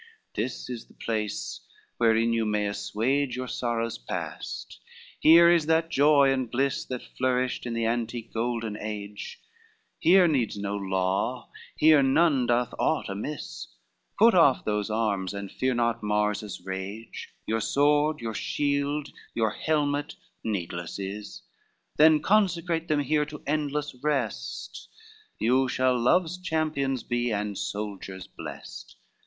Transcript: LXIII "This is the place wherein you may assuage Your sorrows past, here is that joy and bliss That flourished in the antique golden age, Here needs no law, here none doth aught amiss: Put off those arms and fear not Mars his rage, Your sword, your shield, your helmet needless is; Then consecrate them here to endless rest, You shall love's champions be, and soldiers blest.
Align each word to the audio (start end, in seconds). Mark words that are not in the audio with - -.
LXIII 0.35 0.43
"This 0.43 0.67
is 0.71 0.85
the 0.87 0.95
place 0.95 1.59
wherein 1.99 2.33
you 2.33 2.43
may 2.43 2.65
assuage 2.65 3.35
Your 3.35 3.47
sorrows 3.47 3.99
past, 3.99 4.79
here 5.19 5.47
is 5.47 5.67
that 5.67 5.91
joy 5.91 6.33
and 6.33 6.49
bliss 6.49 6.83
That 6.85 7.03
flourished 7.03 7.67
in 7.67 7.75
the 7.75 7.85
antique 7.85 8.33
golden 8.33 8.75
age, 8.77 9.39
Here 9.99 10.27
needs 10.27 10.57
no 10.57 10.75
law, 10.75 11.51
here 11.75 12.01
none 12.01 12.47
doth 12.47 12.73
aught 12.79 13.09
amiss: 13.09 13.67
Put 14.17 14.33
off 14.33 14.65
those 14.65 14.89
arms 14.89 15.35
and 15.35 15.51
fear 15.51 15.75
not 15.75 16.01
Mars 16.01 16.39
his 16.39 16.61
rage, 16.65 17.29
Your 17.45 17.61
sword, 17.61 18.21
your 18.21 18.33
shield, 18.33 19.09
your 19.35 19.51
helmet 19.51 20.15
needless 20.43 20.97
is; 20.97 21.43
Then 21.97 22.21
consecrate 22.23 22.87
them 22.87 23.01
here 23.01 23.27
to 23.27 23.43
endless 23.45 23.93
rest, 24.01 24.89
You 25.37 25.67
shall 25.67 25.95
love's 25.95 26.39
champions 26.39 27.03
be, 27.03 27.29
and 27.31 27.55
soldiers 27.55 28.25
blest. 28.25 28.95